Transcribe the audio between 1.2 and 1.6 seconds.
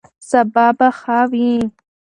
وي.